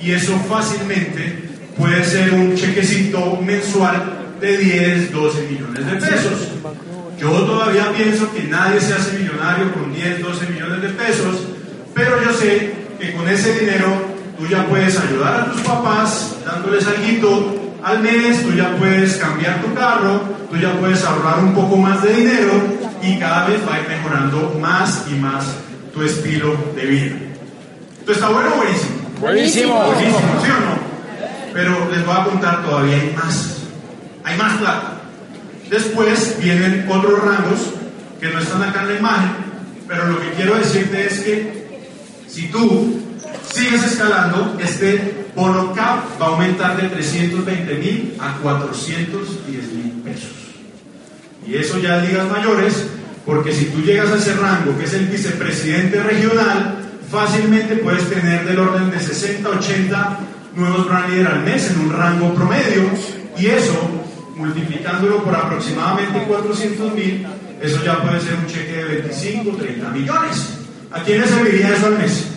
y 0.00 0.12
eso 0.12 0.38
fácilmente 0.48 1.51
puede 1.76 2.04
ser 2.04 2.32
un 2.32 2.54
chequecito 2.54 3.38
mensual 3.42 4.02
de 4.40 4.58
10, 4.58 5.12
12 5.12 5.48
millones 5.48 5.86
de 5.86 5.92
pesos. 5.92 6.48
Yo 7.18 7.30
todavía 7.30 7.92
pienso 7.96 8.32
que 8.32 8.42
nadie 8.44 8.80
se 8.80 8.94
hace 8.94 9.18
millonario 9.18 9.72
con 9.72 9.92
10, 9.92 10.22
12 10.22 10.46
millones 10.48 10.82
de 10.82 10.88
pesos, 10.88 11.36
pero 11.94 12.22
yo 12.22 12.32
sé 12.32 12.72
que 12.98 13.12
con 13.12 13.28
ese 13.28 13.60
dinero 13.60 13.86
tú 14.38 14.46
ya 14.48 14.66
puedes 14.66 14.98
ayudar 14.98 15.40
a 15.40 15.52
tus 15.52 15.60
papás 15.62 16.36
dándoles 16.44 16.84
algo 16.86 17.62
al 17.84 18.00
mes, 18.00 18.42
tú 18.42 18.52
ya 18.52 18.76
puedes 18.76 19.16
cambiar 19.16 19.60
tu 19.62 19.74
carro, 19.74 20.22
tú 20.50 20.56
ya 20.56 20.72
puedes 20.78 21.04
ahorrar 21.04 21.38
un 21.40 21.54
poco 21.54 21.76
más 21.76 22.02
de 22.02 22.12
dinero 22.12 22.52
y 23.02 23.18
cada 23.18 23.46
vez 23.46 23.60
va 23.68 23.74
a 23.74 23.80
ir 23.80 23.88
mejorando 23.88 24.56
más 24.60 25.04
y 25.10 25.14
más 25.14 25.44
tu 25.92 26.02
estilo 26.02 26.56
de 26.74 26.86
vida. 26.86 27.16
¿Esto 28.00 28.12
está 28.12 28.28
bueno 28.30 28.50
o 28.54 28.56
buenísimo? 28.56 28.94
Buenísimo. 29.20 29.84
Buenísimo, 29.84 30.18
¿sí 30.44 30.50
o 30.50 30.60
no? 30.60 30.81
Pero 31.52 31.90
les 31.90 32.04
voy 32.04 32.16
a 32.16 32.24
contar, 32.24 32.64
todavía 32.64 32.96
hay 32.96 33.14
más. 33.14 33.58
Hay 34.24 34.36
más 34.38 34.58
plata. 34.58 34.92
Después 35.68 36.36
vienen 36.40 36.86
otros 36.88 37.22
rangos 37.22 37.60
que 38.20 38.30
no 38.30 38.38
están 38.38 38.62
acá 38.62 38.82
en 38.82 38.88
la 38.88 38.98
imagen, 38.98 39.30
pero 39.88 40.06
lo 40.06 40.20
que 40.20 40.30
quiero 40.32 40.56
decirte 40.56 41.06
es 41.06 41.20
que 41.20 41.62
si 42.28 42.48
tú 42.48 43.00
sigues 43.50 43.82
escalando, 43.82 44.56
este 44.62 45.26
bono 45.34 45.72
CAP 45.72 46.20
va 46.20 46.26
a 46.26 46.28
aumentar 46.30 46.80
de 46.80 46.88
320 46.88 47.74
mil 47.74 48.16
a 48.20 48.36
410 48.42 49.72
mil 49.72 50.02
pesos. 50.04 50.30
Y 51.46 51.56
eso 51.56 51.78
ya 51.78 51.98
en 51.98 52.08
ligas 52.08 52.30
mayores, 52.30 52.86
porque 53.26 53.52
si 53.52 53.66
tú 53.66 53.82
llegas 53.82 54.10
a 54.10 54.16
ese 54.16 54.34
rango, 54.34 54.78
que 54.78 54.84
es 54.84 54.94
el 54.94 55.06
vicepresidente 55.06 56.02
regional, 56.02 56.76
fácilmente 57.10 57.76
puedes 57.76 58.08
tener 58.08 58.44
del 58.44 58.60
orden 58.60 58.90
de 58.90 59.00
60, 59.00 59.48
80 59.48 60.18
nuevos 60.54 60.86
brand 60.86 61.10
leader 61.10 61.26
al 61.28 61.40
mes 61.40 61.70
en 61.70 61.80
un 61.80 61.92
rango 61.92 62.34
promedio, 62.34 62.82
y 63.38 63.46
eso, 63.46 63.74
multiplicándolo 64.36 65.22
por 65.24 65.34
aproximadamente 65.34 66.24
400 66.24 66.94
mil, 66.94 67.26
eso 67.60 67.84
ya 67.84 68.02
puede 68.02 68.20
ser 68.20 68.34
un 68.34 68.46
cheque 68.46 68.72
de 68.72 68.84
25, 68.84 69.56
30 69.56 69.88
millones. 69.90 70.58
¿A 70.90 71.00
quién 71.00 71.20
le 71.20 71.26
serviría 71.26 71.74
eso 71.74 71.86
al 71.86 71.98
mes? 71.98 72.28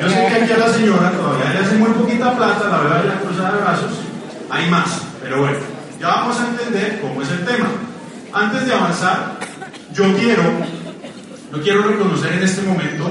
yo 0.00 0.08
sé 0.08 0.26
que 0.28 0.42
aquí 0.42 0.52
a 0.52 0.58
la 0.58 0.72
señora 0.72 1.10
todavía 1.12 1.52
le 1.52 1.58
hace 1.60 1.76
muy 1.76 1.90
poquita 1.90 2.36
plata, 2.36 2.68
la 2.68 2.78
verdad, 2.78 3.04
la 3.04 3.20
cruzada 3.20 3.52
de 3.52 3.62
brazos. 3.62 3.92
Hay 4.50 4.70
más, 4.70 5.02
pero 5.22 5.40
bueno, 5.40 5.58
ya 6.00 6.08
vamos 6.08 6.36
a 6.40 6.48
entender 6.48 7.00
cómo 7.00 7.22
es 7.22 7.30
el 7.30 7.44
tema. 7.44 7.68
Antes 8.32 8.66
de 8.66 8.74
avanzar, 8.74 9.38
yo 9.92 10.04
quiero, 10.16 10.42
yo 11.52 11.62
quiero 11.62 11.82
reconocer 11.82 12.32
en 12.32 12.42
este 12.42 12.62
momento 12.62 13.10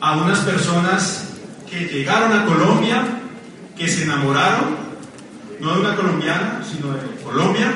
a 0.00 0.16
unas 0.16 0.38
personas 0.40 1.25
que 1.76 1.84
llegaron 1.84 2.32
a 2.32 2.46
Colombia, 2.46 3.04
que 3.76 3.86
se 3.86 4.04
enamoraron, 4.04 4.76
no 5.60 5.74
de 5.74 5.80
una 5.80 5.94
colombiana, 5.94 6.62
sino 6.64 6.92
de 6.94 7.22
Colombia, 7.22 7.70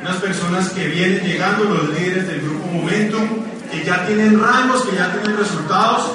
unas 0.00 0.16
personas 0.16 0.68
que 0.70 0.86
vienen 0.86 1.24
llegando, 1.24 1.64
los 1.64 1.88
líderes 1.88 2.28
del 2.28 2.42
grupo 2.42 2.66
Momentum, 2.68 3.28
que 3.72 3.84
ya 3.84 4.06
tienen 4.06 4.40
rangos, 4.40 4.84
que 4.84 4.96
ya 4.96 5.12
tienen 5.12 5.36
resultados, 5.36 6.12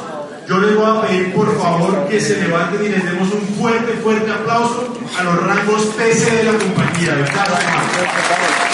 yo 0.47 0.59
les 0.59 0.75
voy 0.75 0.85
a 0.85 1.01
pedir 1.01 1.33
por 1.33 1.61
favor 1.61 2.07
que 2.07 2.21
se 2.21 2.41
levanten 2.41 2.85
y 2.85 2.89
les 2.89 3.03
demos 3.03 3.31
un 3.33 3.41
fuerte, 3.59 3.93
fuerte 4.01 4.31
aplauso 4.31 4.97
a 5.19 5.23
los 5.23 5.43
rangos 5.43 5.85
PC 5.97 6.37
de 6.37 6.43
la 6.45 6.57
compañía. 6.57 7.15
De 7.15 8.68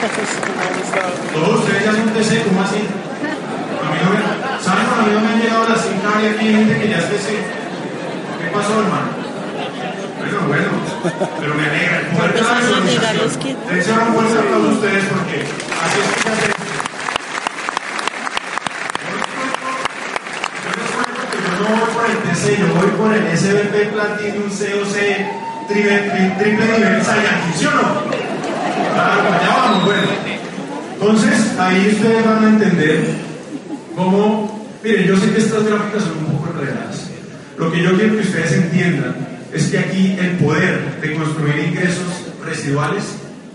Todos 0.00 1.60
ustedes 1.60 1.84
ya 1.84 1.92
son 1.92 2.08
TC, 2.08 2.42
¿cómo 2.48 2.62
así? 2.62 2.80
A 2.80 3.90
mí 3.92 3.98
no 4.00 4.10
me, 4.10 4.16
¿Saben? 4.64 4.86
A 4.88 5.02
mí 5.04 5.12
no 5.12 5.20
me 5.20 5.28
han 5.28 5.40
llegado 5.42 5.68
las 5.68 5.82
5 5.82 5.92
y 6.22 6.26
aquí 6.26 6.46
hay 6.46 6.54
gente 6.54 6.78
que 6.80 6.88
ya 6.88 6.98
es 6.98 7.04
TC. 7.04 7.28
¿Qué 7.28 8.46
pasó, 8.50 8.80
hermano? 8.80 9.20
Bueno, 10.20 10.40
bueno, 10.48 10.70
pero 11.38 11.54
me 11.54 11.64
alegra. 11.64 11.98
De 12.00 12.40
la 12.40 12.52
visualización. 12.60 13.28
Un 14.00 14.14
fuerte 14.14 14.38
aplauso 14.38 14.68
a 14.68 14.72
ustedes 14.72 15.04
porque 15.04 15.36
así 15.84 15.98
es 16.00 16.06
les 16.08 16.40
que 21.30 21.38
yo 21.44 21.52
no 21.60 21.76
voy 21.76 21.90
por 21.92 22.04
el 22.08 22.16
TC, 22.24 22.44
yo 22.58 22.68
voy 22.74 22.90
por 22.96 23.10
el 23.12 23.24
SBP 23.36 23.92
Platinum 23.92 24.48
COC 24.48 24.96
triple, 25.68 26.34
triple 26.38 26.66
nivel 26.66 27.04
Saiyajin, 27.04 27.54
¿sí 27.54 27.66
o 27.66 27.70
no? 27.70 28.09
Bueno. 29.84 30.08
Entonces, 30.92 31.58
ahí 31.58 31.92
ustedes 31.94 32.24
van 32.24 32.44
a 32.44 32.48
entender 32.48 33.04
cómo, 33.96 34.68
miren, 34.84 35.06
yo 35.06 35.16
sé 35.16 35.32
que 35.32 35.38
estas 35.38 35.64
gráficas 35.64 36.04
son 36.04 36.18
un 36.18 36.36
poco 36.36 36.50
enredadas. 36.52 37.08
Lo 37.56 37.72
que 37.72 37.82
yo 37.82 37.96
quiero 37.96 38.16
que 38.16 38.22
ustedes 38.22 38.52
entiendan 38.52 39.16
es 39.52 39.66
que 39.66 39.78
aquí 39.78 40.16
el 40.18 40.32
poder 40.36 41.00
de 41.00 41.14
construir 41.14 41.58
ingresos 41.58 42.04
residuales 42.44 43.04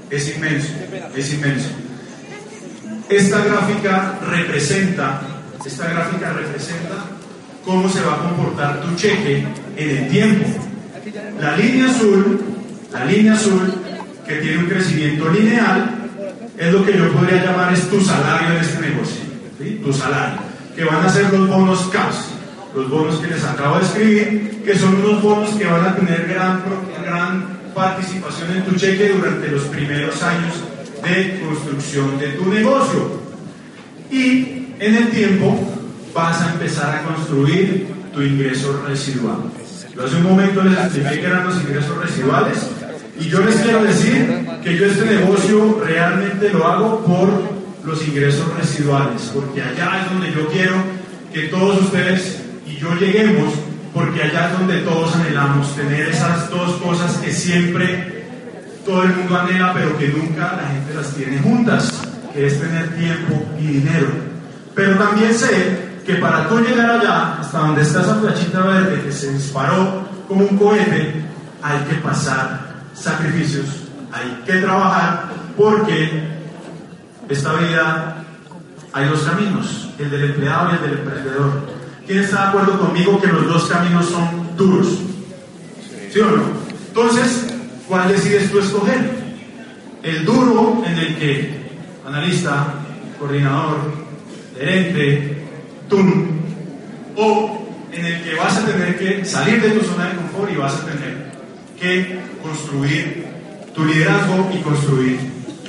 es 0.10 0.36
inmenso, 0.36 0.70
es 1.16 1.34
inmenso. 1.34 1.70
Esta 3.10 3.46
gráfica 3.46 4.20
representa, 4.28 5.22
esta 5.64 5.88
gráfica 5.88 6.34
representa 6.34 7.06
cómo 7.64 7.90
se 7.90 8.02
va 8.02 8.16
a 8.16 8.20
comportar 8.20 8.82
tu 8.82 8.96
cheque 8.96 9.46
en 9.76 9.90
el 9.90 10.08
tiempo. 10.10 10.46
La 11.40 11.56
línea 11.56 11.90
azul, 11.90 12.42
la 12.92 13.06
línea 13.06 13.34
azul 13.34 13.85
que 14.28 14.36
tiene 14.36 14.60
un 14.60 14.66
crecimiento 14.66 15.30
lineal, 15.30 15.96
es 16.58 16.74
lo 16.74 16.86
que 16.86 16.98
yo 16.98 17.12
podría 17.12 17.44
llamar 17.44 17.74
es 17.74 17.90
tu 17.90 18.02
salario 18.02 18.56
en 18.56 18.58
este 18.58 18.82
negocio, 18.82 19.22
tu 19.84 19.94
salario, 19.94 20.40
que 20.76 20.84
van 20.84 21.06
a 21.06 21.10
ser 21.10 21.32
los 21.32 21.50
bonos 21.50 21.90
cash, 21.92 22.16
los 22.76 22.90
bonos 22.90 23.20
que 23.20 23.28
les 23.28 23.44
acabo 23.44 23.78
de 23.78 23.86
escribir, 23.86 24.62
que 24.66 24.78
son 24.78 24.96
unos 24.96 25.22
bonos 25.22 25.50
que 25.52 25.66
van 25.66 25.86
a 25.86 25.96
tener 25.96 26.28
gran, 26.28 26.62
gran 27.04 27.56
participación 27.74 28.52
en 28.56 28.64
tu 28.64 28.76
cheque 28.76 29.10
durante 29.10 29.48
los 29.50 29.64
primeros 29.64 30.22
años 30.24 30.54
de 31.04 31.40
construcción 31.46 32.18
de 32.18 32.30
tu 32.30 32.46
negocio. 32.46 33.26
Y 34.10 34.68
en 34.80 34.96
el 34.96 35.10
tiempo 35.10 35.58
vas 36.14 36.42
a 36.42 36.54
empezar 36.54 36.96
a 36.96 37.04
construir 37.04 37.88
tu 38.14 38.22
ingreso 38.22 38.82
residual. 38.88 39.38
Yo 39.94 40.06
hace 40.06 40.16
un 40.16 40.24
momento 40.24 40.64
les 40.64 40.78
expliqué 40.78 41.20
que 41.20 41.26
eran 41.26 41.46
los 41.46 41.56
ingresos 41.62 41.98
residuales 41.98 42.70
y 43.20 43.30
yo 43.30 43.40
les 43.40 43.56
quiero 43.58 43.84
decir 43.84 44.46
que 44.64 44.78
yo 44.78 44.86
este 44.86 45.06
negocio 45.06 45.82
realmente 45.86 46.50
lo 46.50 46.68
hago 46.68 47.00
por 47.06 47.30
los 47.86 48.08
ingresos 48.08 48.46
residuales, 48.58 49.32
porque 49.34 49.62
allá 49.62 50.02
es 50.02 50.12
donde 50.12 50.34
yo 50.34 50.48
quiero 50.48 50.76
que 51.32 51.44
todos 51.44 51.82
ustedes 51.82 52.42
y 52.66 52.76
yo 52.78 52.94
lleguemos, 52.96 53.54
porque 53.94 54.24
allá 54.24 54.52
es 54.52 54.60
donde 54.60 54.80
todos 54.80 55.16
anhelamos 55.16 55.76
tener 55.76 56.10
esas 56.10 56.50
dos 56.50 56.74
cosas 56.82 57.16
que 57.18 57.32
siempre 57.32 58.26
todo 58.86 59.04
el 59.04 59.16
mundo 59.16 59.40
anhela, 59.40 59.74
pero 59.74 59.98
que 59.98 60.10
nunca 60.10 60.60
la 60.62 60.68
gente 60.68 60.94
las 60.94 61.14
tiene 61.14 61.40
juntas, 61.40 62.02
que 62.34 62.48
es 62.48 62.60
tener 62.60 62.96
tiempo 62.96 63.46
y 63.60 63.68
dinero. 63.68 64.08
Pero 64.74 64.98
también 64.98 65.34
sé 65.34 65.96
que 66.06 66.16
para 66.16 66.48
tú 66.50 66.60
llegar 66.60 67.00
allá, 67.00 67.40
hasta 67.40 67.60
donde 67.60 67.82
está 67.82 68.02
esa 68.02 68.16
flechita 68.16 68.62
verde 68.62 69.02
que 69.04 69.12
se 69.12 69.32
disparó 69.32 70.06
como 70.28 70.46
un 70.46 70.58
cohete, 70.58 71.14
hay 71.62 71.80
que 71.90 71.96
pasar 71.96 72.65
sacrificios, 72.96 73.66
hay 74.12 74.44
que 74.46 74.54
trabajar, 74.60 75.30
porque 75.58 76.24
esta 77.30 77.54
vida 77.54 78.24
hay 78.94 79.10
dos 79.10 79.22
caminos, 79.24 79.90
el 80.00 80.10
del 80.10 80.24
empleado 80.32 80.72
y 80.72 80.76
el 80.76 80.82
del 80.82 81.00
emprendedor. 81.00 81.76
¿Quién 82.08 82.20
está 82.20 82.44
de 82.44 82.48
acuerdo 82.50 82.80
conmigo 82.80 83.20
que 83.20 83.28
los 83.28 83.48
dos 83.48 83.66
caminos 83.66 84.06
son 84.06 84.56
duros? 84.56 84.88
¿Sí 86.12 86.20
o 86.20 86.26
no? 86.26 86.44
Entonces, 86.88 87.48
¿cuál 87.88 88.08
decides 88.08 88.52
tú 88.52 88.60
escoger? 88.60 89.26
El 90.04 90.24
duro 90.24 90.84
en 90.86 90.98
el 90.98 91.16
que 91.18 91.66
analista, 92.08 92.68
coordinador, 93.20 93.78
gerente, 94.58 95.46
tú, 95.90 95.98
o 97.18 97.68
en 97.92 98.06
el 98.06 98.24
que 98.24 98.36
vas 98.36 98.58
a 98.58 98.66
tener 98.66 98.98
que 98.98 99.26
salir 99.26 99.62
de 99.62 99.72
tu 99.72 99.86
zona 99.86 100.10
de 100.10 100.16
confort 100.16 100.52
y 100.52 100.56
vas 100.56 100.76
a 100.76 100.86
tener 100.86 101.25
construir 102.42 103.26
tu 103.74 103.86
liderazgo 103.86 104.50
y 104.54 104.58
construir 104.60 105.20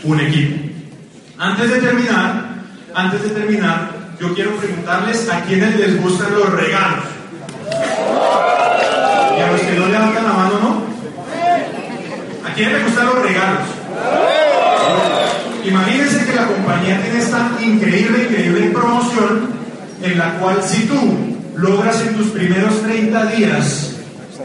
un 0.04 0.20
equipo. 0.20 0.56
Antes 1.38 1.70
de 1.70 1.80
terminar, 1.80 2.62
antes 2.94 3.22
de 3.22 3.30
terminar, 3.30 3.90
yo 4.20 4.34
quiero 4.34 4.56
preguntarles 4.56 5.28
a 5.28 5.42
quienes 5.42 5.76
les 5.76 6.00
gustan 6.00 6.32
los 6.34 6.50
regalos. 6.50 7.04
Y 9.36 9.40
a 9.40 9.52
los 9.52 9.60
que 9.60 9.78
no 9.78 9.86
levantan 9.86 10.24
la 10.24 10.32
mano, 10.32 10.58
¿no? 10.60 10.82
¿A 12.48 12.54
quiénes 12.54 12.74
les 12.74 12.84
gustan 12.84 13.06
los 13.06 13.22
regalos? 13.22 13.60
Imagínense 15.64 16.24
que 16.24 16.34
la 16.34 16.46
compañía 16.46 17.02
tiene 17.02 17.18
esta 17.18 17.50
increíble, 17.60 18.28
increíble 18.30 18.70
promoción 18.70 19.50
en 20.02 20.18
la 20.18 20.38
cual 20.38 20.62
si 20.62 20.86
tú 20.86 21.36
logras 21.56 22.00
en 22.02 22.14
tus 22.16 22.28
primeros 22.28 22.82
30 22.82 23.26
días, 23.26 23.85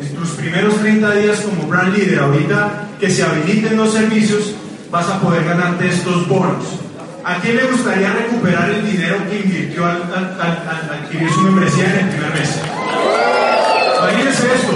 en 0.02 0.16
tus 0.16 0.30
primeros 0.32 0.80
30 0.80 1.16
días 1.16 1.42
como 1.42 1.68
brand 1.68 1.96
leader, 1.96 2.20
ahorita 2.20 2.88
que 3.00 3.10
se 3.10 3.24
habiliten 3.24 3.78
los 3.78 3.94
servicios, 3.94 4.54
vas 4.90 5.08
a 5.08 5.20
poder 5.20 5.46
ganarte 5.46 5.88
estos 5.88 6.28
bonos. 6.28 6.66
¿A 7.24 7.36
quién 7.36 7.56
le 7.56 7.66
gustaría 7.66 8.12
recuperar 8.12 8.70
el 8.72 8.86
dinero 8.92 9.18
que 9.30 9.42
invirtió 9.42 9.86
al, 9.86 10.02
adquirir 10.02 11.32
su 11.32 11.42
membresía 11.42 11.86
en 11.86 12.00
el 12.00 12.10
primer 12.10 12.34
mes? 12.34 12.50
Imagínense 14.00 14.44
esto. 14.56 14.74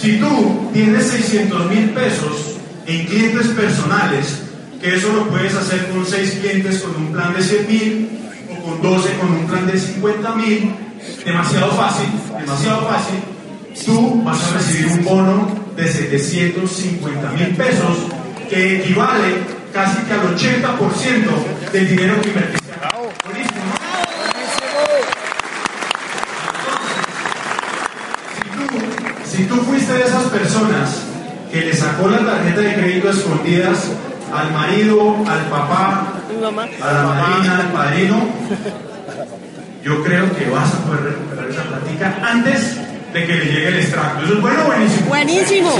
Si 0.00 0.18
tú 0.18 0.70
tienes 0.72 1.06
600 1.06 1.70
mil 1.70 1.90
pesos 1.90 2.56
en 2.86 3.06
clientes 3.06 3.46
personales, 3.48 4.42
que 4.80 4.96
eso 4.96 5.12
lo 5.12 5.28
puedes 5.28 5.54
hacer 5.54 5.88
con 5.90 6.04
6 6.04 6.38
clientes 6.40 6.80
con 6.80 6.96
un 6.96 7.12
plan 7.12 7.32
de 7.32 7.42
100 7.42 7.68
mil 7.68 8.08
o 8.50 8.62
con 8.64 8.82
12 8.82 9.14
con 9.18 9.32
un 9.32 9.46
plan 9.46 9.66
de 9.68 9.78
50 9.78 10.34
mil, 10.34 10.74
demasiado 11.24 11.70
fácil, 11.72 12.08
demasiado 12.40 12.88
fácil, 12.88 13.20
tú 13.84 14.22
vas 14.24 14.42
a 14.42 14.58
recibir 14.58 14.86
un 14.86 15.04
bono 15.04 15.48
de 15.76 15.88
750 15.88 17.30
mil 17.32 17.48
pesos 17.56 17.98
que 18.48 18.80
equivale 18.80 19.62
casi 19.72 20.02
que 20.02 20.12
al 20.12 20.36
80% 20.36 21.72
del 21.72 21.88
dinero 21.88 22.20
que 22.20 22.28
invertiste. 22.28 22.62
Si 29.24 29.44
tú, 29.44 29.56
fuiste 29.56 29.94
de 29.94 30.02
esas 30.02 30.24
personas 30.24 31.02
que 31.50 31.62
le 31.62 31.74
sacó 31.74 32.08
la 32.08 32.18
tarjeta 32.18 32.60
de 32.60 32.74
crédito 32.74 33.10
escondidas 33.10 33.88
al 34.34 34.52
marido, 34.52 35.16
al 35.26 35.46
papá, 35.46 36.12
a 36.82 36.92
la 36.92 37.02
madrina, 37.02 37.56
al 37.56 37.72
padrino, 37.72 38.28
yo 39.82 40.02
creo 40.04 40.36
que 40.36 40.50
vas 40.50 40.74
a 40.74 40.78
poder 40.84 41.04
recuperar 41.04 41.50
esa 41.50 41.62
plática 41.62 42.18
antes 42.22 42.76
de 43.12 43.26
que 43.26 43.34
le 43.34 43.44
llegue 43.44 43.68
el 43.68 43.76
extracto. 43.76 44.24
Eso 44.24 44.34
es 44.34 44.40
bueno, 44.40 44.64
buenísimo. 44.64 45.06
Buenísimo. 45.08 45.70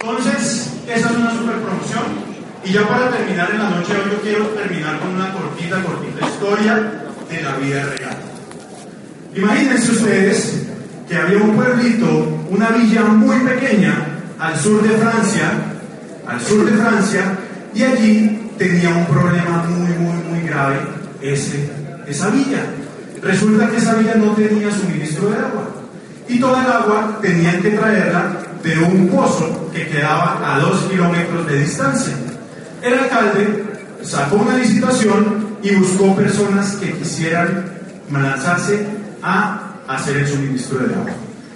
Entonces, 0.00 0.70
esa 0.88 1.10
es 1.10 1.16
una 1.16 1.30
super 1.32 1.56
promoción. 1.56 2.30
Y 2.64 2.72
ya 2.72 2.86
para 2.88 3.10
terminar 3.10 3.50
en 3.52 3.58
la 3.58 3.70
noche 3.70 3.92
hoy, 3.92 4.10
yo 4.10 4.20
quiero 4.20 4.46
terminar 4.48 4.98
con 4.98 5.10
una 5.10 5.32
cortita, 5.32 5.82
cortita 5.82 6.26
historia 6.26 6.74
de 7.30 7.42
la 7.42 7.56
vida 7.56 7.84
real. 7.96 8.16
Imagínense 9.34 9.92
ustedes 9.92 10.66
que 11.08 11.16
había 11.16 11.38
un 11.38 11.54
pueblito, 11.56 12.06
una 12.50 12.70
villa 12.70 13.02
muy 13.04 13.38
pequeña 13.40 13.94
al 14.38 14.58
sur 14.58 14.82
de 14.82 14.96
Francia, 14.98 15.52
al 16.26 16.40
sur 16.40 16.64
de 16.64 16.76
Francia, 16.76 17.38
y 17.74 17.82
allí 17.82 18.50
tenía 18.58 18.90
un 18.90 19.06
problema 19.06 19.64
muy, 19.68 19.88
muy, 19.96 20.22
muy 20.24 20.48
grave 20.48 20.78
ese, 21.22 21.70
esa 22.06 22.28
villa. 22.30 22.64
Resulta 23.22 23.68
que 23.68 23.76
esa 23.76 23.94
villa 23.94 24.14
no 24.14 24.32
tenía 24.32 24.70
suministro 24.72 25.30
de 25.30 25.36
agua 25.36 25.68
y 26.28 26.38
toda 26.38 26.64
el 26.64 26.70
agua 26.70 27.18
tenían 27.20 27.60
que 27.60 27.70
traerla 27.70 28.36
de 28.62 28.78
un 28.78 29.08
pozo 29.08 29.70
que 29.72 29.88
quedaba 29.88 30.40
a 30.44 30.58
dos 30.60 30.82
kilómetros 30.84 31.46
de 31.46 31.58
distancia. 31.58 32.14
El 32.82 32.94
alcalde 32.94 33.64
sacó 34.02 34.36
una 34.36 34.56
licitación 34.56 35.56
y 35.62 35.74
buscó 35.74 36.14
personas 36.16 36.76
que 36.76 36.92
quisieran 36.92 37.64
lanzarse 38.10 38.86
a 39.22 39.74
hacer 39.86 40.18
el 40.18 40.28
suministro 40.28 40.78
de 40.78 40.94
agua. 40.94 41.10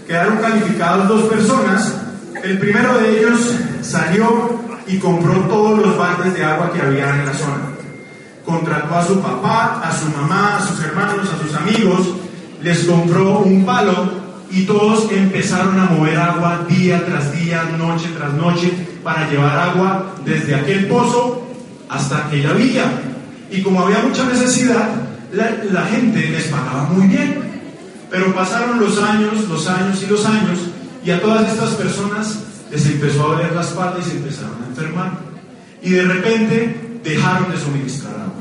Quedaron 0.07 0.39
calificadas 0.39 1.09
dos 1.09 1.23
personas. 1.25 1.95
El 2.43 2.59
primero 2.59 2.99
de 2.99 3.21
ellos 3.21 3.55
salió 3.83 4.61
y 4.87 4.99
compró 4.99 5.33
todos 5.49 5.79
los 5.79 5.97
baldes 5.97 6.35
de 6.35 6.45
agua 6.45 6.73
que 6.73 6.83
había 6.83 7.09
en 7.11 7.27
la 7.27 7.33
zona. 7.33 7.74
Contrató 8.45 8.95
a 8.95 9.07
su 9.07 9.21
papá, 9.21 9.81
a 9.83 9.93
su 9.93 10.07
mamá, 10.09 10.57
a 10.59 10.67
sus 10.67 10.83
hermanos, 10.85 11.29
a 11.33 11.43
sus 11.43 11.55
amigos, 11.55 12.09
les 12.63 12.85
compró 12.85 13.41
un 13.41 13.65
palo 13.65 14.25
y 14.51 14.65
todos 14.65 15.11
empezaron 15.11 15.79
a 15.81 15.85
mover 15.87 16.17
agua 16.17 16.65
día 16.69 17.05
tras 17.05 17.33
día, 17.33 17.65
noche 17.79 18.09
tras 18.17 18.33
noche, 18.35 18.71
para 19.03 19.29
llevar 19.29 19.59
agua 19.59 20.15
desde 20.25 20.55
aquel 20.55 20.87
pozo 20.87 21.47
hasta 21.89 22.27
aquella 22.27 22.53
villa. 22.53 22.85
Y 23.51 23.63
como 23.63 23.81
había 23.81 23.99
mucha 23.99 24.25
necesidad, 24.27 24.89
la, 25.33 25.87
gente 25.87 26.29
les 26.29 26.45
pagaba 26.45 26.85
muy 26.85 27.07
bien. 27.09 27.43
Pero 28.11 28.35
pasaron 28.35 28.79
los 28.79 29.01
años, 29.03 29.49
los 29.49 29.67
años 29.69 30.03
y 30.03 30.07
los 30.07 30.25
años, 30.25 30.59
y 31.05 31.11
a 31.11 31.21
todas 31.21 31.53
estas 31.53 31.71
personas 31.71 32.39
les 32.71 32.87
empezó 32.87 33.25
a 33.25 33.35
doler 33.35 33.53
la 33.53 33.63
espalda 33.63 33.99
y 34.01 34.03
se 34.05 34.17
empezaron 34.17 34.63
a 34.63 34.67
enfermar. 34.69 35.13
Y 35.83 35.91
de 35.91 36.03
repente 36.05 37.01
dejaron 37.03 37.51
de 37.51 37.59
suministrar 37.59 38.15
agua. 38.15 38.34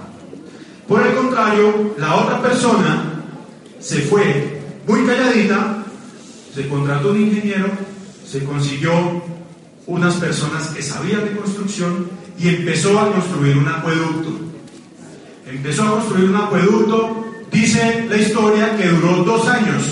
Por 0.87 1.05
el 1.05 1.15
contrario, 1.15 1.95
la 1.97 2.15
otra 2.15 2.41
persona 2.41 3.23
se 3.79 4.01
fue 4.01 4.61
muy 4.87 5.05
calladita 5.05 5.83
se 6.53 6.67
contrató 6.67 7.11
un 7.11 7.21
ingeniero, 7.21 7.67
se 8.27 8.43
consiguió 8.43 9.23
unas 9.87 10.15
personas 10.15 10.67
que 10.67 10.83
sabían 10.83 11.25
de 11.25 11.35
construcción 11.35 12.09
y 12.37 12.49
empezó 12.49 12.99
a 12.99 13.11
construir 13.11 13.57
un 13.57 13.67
acueducto. 13.67 14.29
Empezó 15.47 15.83
a 15.83 15.91
construir 15.91 16.29
un 16.29 16.35
acueducto, 16.35 17.25
dice 17.51 18.05
la 18.07 18.17
historia 18.17 18.77
que 18.77 18.87
duró 18.87 19.23
dos 19.23 19.47
años 19.47 19.83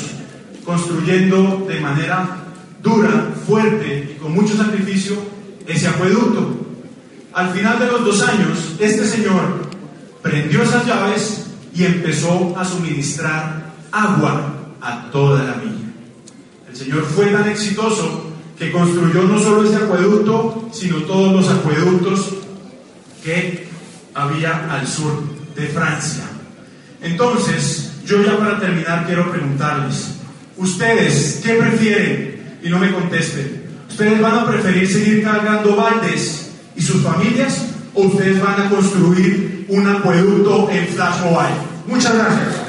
construyendo 0.64 1.66
de 1.68 1.80
manera 1.80 2.38
dura, 2.84 3.34
fuerte 3.48 4.16
y 4.16 4.20
con 4.20 4.34
mucho 4.34 4.56
sacrificio 4.56 5.16
ese 5.68 5.88
acueducto. 5.88 6.58
Al 7.34 7.50
final 7.50 7.80
de 7.80 7.88
los 7.88 8.06
dos 8.06 8.22
años, 8.22 8.76
este 8.80 9.08
señor 9.08 9.71
prendió 10.22 10.64
esas 10.64 10.86
llaves 10.86 11.46
y 11.74 11.86
empezó 11.86 12.56
a 12.58 12.66
suministrar 12.66 13.72
agua 13.92 14.54
a 14.82 15.10
toda 15.12 15.44
la 15.44 15.54
villa. 15.54 15.92
El 16.70 16.76
Señor 16.76 17.04
fue 17.06 17.28
tan 17.28 17.50
exitoso 17.50 18.32
que 18.58 18.72
construyó 18.72 19.24
no 19.24 19.40
solo 19.40 19.64
ese 19.64 19.78
acueducto, 19.78 20.70
sino 20.72 20.98
todos 20.98 21.34
los 21.34 21.50
acueductos 21.50 22.34
que 23.24 23.68
había 24.14 24.72
al 24.72 24.88
sur 24.88 25.24
de 25.56 25.68
Francia. 25.68 26.24
Entonces, 27.02 27.92
yo 28.06 28.24
ya 28.24 28.38
para 28.38 28.60
terminar 28.60 29.06
quiero 29.06 29.32
preguntarles, 29.32 30.16
¿ustedes 30.58 31.42
qué 31.44 31.56
prefieren? 31.56 32.60
Y 32.64 32.70
no 32.70 32.78
me 32.78 32.92
contesten. 32.94 33.64
¿Ustedes 33.90 34.22
van 34.22 34.40
a 34.40 34.46
preferir 34.46 34.88
seguir 34.88 35.24
cargando 35.24 35.76
baldes 35.76 36.52
y 36.76 36.82
sus 36.82 37.02
familias 37.02 37.66
o 37.94 38.04
ustedes 38.04 38.42
van 38.42 38.62
a 38.62 38.70
construir 38.70 39.51
un 39.72 39.88
acueducto 39.88 40.70
en 40.70 40.86
Flash 40.88 41.22
Mobile? 41.24 41.56
Muchas 41.88 42.14
gracias. 42.14 42.61